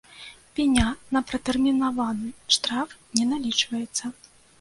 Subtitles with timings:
[0.53, 4.05] Пеня на пратэрмінаваны штраф не налічваецца.